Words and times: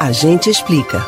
A 0.00 0.12
gente 0.12 0.48
explica. 0.48 1.04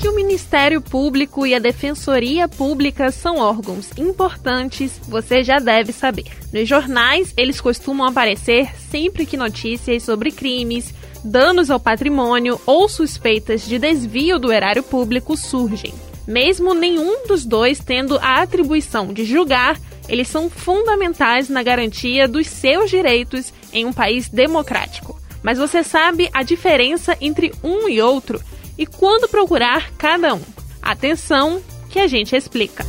Que 0.00 0.08
o 0.08 0.14
Ministério 0.14 0.80
Público 0.80 1.44
e 1.44 1.56
a 1.56 1.58
Defensoria 1.58 2.46
Pública 2.46 3.10
são 3.10 3.38
órgãos 3.38 3.88
importantes, 3.98 5.00
você 5.08 5.42
já 5.42 5.58
deve 5.58 5.92
saber. 5.92 6.26
Nos 6.52 6.68
jornais, 6.68 7.34
eles 7.36 7.60
costumam 7.60 8.06
aparecer 8.06 8.70
sempre 8.76 9.26
que 9.26 9.36
notícias 9.36 10.04
sobre 10.04 10.30
crimes, 10.30 10.94
danos 11.24 11.68
ao 11.68 11.80
patrimônio 11.80 12.60
ou 12.64 12.88
suspeitas 12.88 13.66
de 13.66 13.80
desvio 13.80 14.38
do 14.38 14.52
erário 14.52 14.84
público 14.84 15.36
surgem. 15.36 15.92
Mesmo 16.28 16.74
nenhum 16.74 17.26
dos 17.26 17.44
dois 17.44 17.80
tendo 17.80 18.16
a 18.18 18.40
atribuição 18.40 19.12
de 19.12 19.24
julgar, 19.24 19.76
eles 20.08 20.28
são 20.28 20.48
fundamentais 20.48 21.48
na 21.48 21.64
garantia 21.64 22.28
dos 22.28 22.46
seus 22.46 22.88
direitos 22.88 23.52
em 23.72 23.84
um 23.84 23.92
país 23.92 24.28
democrático. 24.28 25.19
Mas 25.42 25.58
você 25.58 25.82
sabe 25.82 26.28
a 26.32 26.42
diferença 26.42 27.16
entre 27.20 27.52
um 27.62 27.88
e 27.88 28.00
outro 28.00 28.40
e 28.76 28.86
quando 28.86 29.28
procurar 29.28 29.90
cada 29.92 30.34
um? 30.34 30.42
Atenção, 30.82 31.62
que 31.88 31.98
a 31.98 32.06
gente 32.06 32.34
explica. 32.34 32.84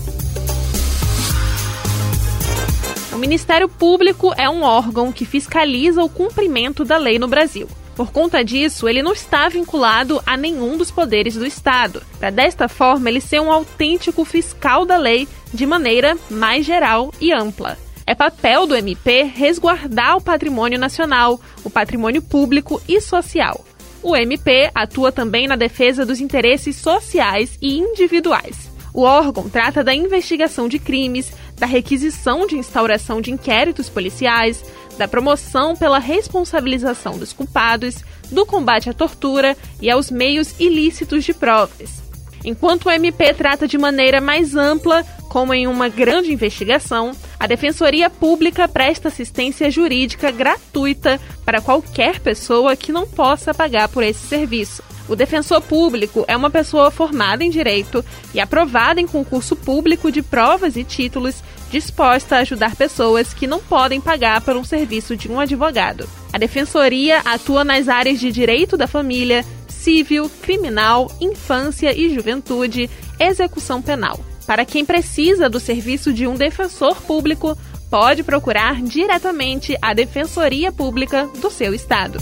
O 3.11 3.17
Ministério 3.17 3.67
Público 3.67 4.33
é 4.37 4.49
um 4.49 4.63
órgão 4.63 5.11
que 5.11 5.25
fiscaliza 5.25 6.01
o 6.01 6.09
cumprimento 6.09 6.85
da 6.85 6.97
lei 6.97 7.19
no 7.19 7.27
Brasil. 7.27 7.67
Por 7.95 8.11
conta 8.11 8.43
disso, 8.43 8.87
ele 8.87 9.03
não 9.03 9.11
está 9.11 9.49
vinculado 9.49 10.21
a 10.25 10.37
nenhum 10.37 10.77
dos 10.77 10.89
poderes 10.89 11.35
do 11.35 11.45
Estado, 11.45 12.01
para 12.17 12.29
desta 12.29 12.69
forma 12.69 13.09
ele 13.09 13.19
ser 13.19 13.41
um 13.41 13.51
autêntico 13.51 14.23
fiscal 14.23 14.85
da 14.85 14.97
lei 14.97 15.27
de 15.53 15.65
maneira 15.65 16.17
mais 16.29 16.65
geral 16.65 17.13
e 17.19 17.33
ampla. 17.33 17.77
É 18.11 18.13
papel 18.13 18.67
do 18.67 18.75
MP 18.75 19.23
resguardar 19.23 20.17
o 20.17 20.21
patrimônio 20.21 20.77
nacional, 20.77 21.39
o 21.63 21.69
patrimônio 21.69 22.21
público 22.21 22.81
e 22.85 22.99
social. 22.99 23.63
O 24.03 24.13
MP 24.13 24.69
atua 24.75 25.13
também 25.13 25.47
na 25.47 25.55
defesa 25.55 26.05
dos 26.05 26.19
interesses 26.19 26.75
sociais 26.75 27.57
e 27.61 27.77
individuais. 27.77 28.69
O 28.93 29.03
órgão 29.03 29.49
trata 29.49 29.81
da 29.81 29.95
investigação 29.95 30.67
de 30.67 30.77
crimes, 30.77 31.31
da 31.57 31.65
requisição 31.65 32.45
de 32.45 32.57
instauração 32.57 33.21
de 33.21 33.31
inquéritos 33.31 33.87
policiais, 33.87 34.61
da 34.97 35.07
promoção 35.07 35.73
pela 35.73 35.97
responsabilização 35.97 37.17
dos 37.17 37.31
culpados, 37.31 38.03
do 38.29 38.45
combate 38.45 38.89
à 38.89 38.93
tortura 38.93 39.55
e 39.81 39.89
aos 39.89 40.11
meios 40.11 40.53
ilícitos 40.59 41.23
de 41.23 41.33
provas. 41.33 42.03
Enquanto 42.43 42.87
o 42.87 42.91
MP 42.91 43.33
trata 43.33 43.69
de 43.69 43.77
maneira 43.77 44.19
mais 44.19 44.53
ampla, 44.53 45.05
como 45.29 45.53
em 45.53 45.65
uma 45.65 45.87
grande 45.87 46.33
investigação, 46.33 47.13
a 47.41 47.47
Defensoria 47.47 48.07
Pública 48.07 48.67
presta 48.67 49.07
assistência 49.07 49.71
jurídica 49.71 50.29
gratuita 50.29 51.19
para 51.43 51.59
qualquer 51.59 52.19
pessoa 52.19 52.75
que 52.75 52.91
não 52.91 53.07
possa 53.07 53.51
pagar 53.51 53.89
por 53.89 54.03
esse 54.03 54.27
serviço. 54.27 54.83
O 55.09 55.15
defensor 55.15 55.59
público 55.59 56.23
é 56.27 56.37
uma 56.37 56.51
pessoa 56.51 56.91
formada 56.91 57.43
em 57.43 57.49
direito 57.49 58.05
e 58.31 58.39
aprovada 58.39 59.01
em 59.01 59.07
concurso 59.07 59.55
público 59.55 60.11
de 60.11 60.21
provas 60.21 60.75
e 60.75 60.83
títulos, 60.83 61.43
disposta 61.71 62.35
a 62.35 62.39
ajudar 62.41 62.75
pessoas 62.75 63.33
que 63.33 63.47
não 63.47 63.59
podem 63.59 63.99
pagar 63.99 64.41
por 64.41 64.55
um 64.55 64.63
serviço 64.63 65.17
de 65.17 65.27
um 65.27 65.39
advogado. 65.39 66.07
A 66.31 66.37
defensoria 66.37 67.21
atua 67.25 67.63
nas 67.63 67.89
áreas 67.89 68.19
de 68.19 68.31
direito 68.31 68.77
da 68.77 68.85
família, 68.85 69.43
civil, 69.67 70.29
criminal, 70.43 71.11
infância 71.19 71.91
e 71.91 72.13
juventude, 72.13 72.87
execução 73.19 73.81
penal. 73.81 74.19
Para 74.51 74.65
quem 74.65 74.83
precisa 74.83 75.49
do 75.49 75.61
serviço 75.61 76.11
de 76.11 76.27
um 76.27 76.35
defensor 76.35 77.01
público, 77.03 77.57
pode 77.89 78.21
procurar 78.21 78.81
diretamente 78.81 79.77
a 79.81 79.93
Defensoria 79.93 80.73
Pública 80.73 81.25
do 81.41 81.49
seu 81.49 81.73
estado. 81.73 82.19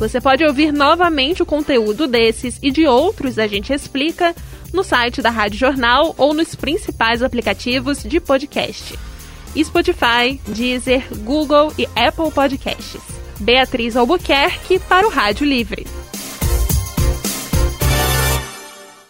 Você 0.00 0.20
pode 0.20 0.44
ouvir 0.44 0.72
novamente 0.72 1.44
o 1.44 1.46
conteúdo 1.46 2.08
desses 2.08 2.58
e 2.60 2.72
de 2.72 2.88
outros 2.88 3.38
a 3.38 3.46
gente 3.46 3.72
explica 3.72 4.34
no 4.74 4.82
site 4.82 5.22
da 5.22 5.30
Rádio 5.30 5.60
Jornal 5.60 6.12
ou 6.18 6.34
nos 6.34 6.56
principais 6.56 7.22
aplicativos 7.22 8.02
de 8.02 8.18
podcast. 8.18 8.98
Spotify, 9.56 10.40
Deezer, 10.48 11.06
Google 11.18 11.72
e 11.78 11.86
Apple 11.94 12.32
Podcasts. 12.32 13.00
Beatriz 13.38 13.94
Albuquerque 13.94 14.80
para 14.80 15.06
o 15.06 15.10
Rádio 15.10 15.46
Livre. 15.46 15.86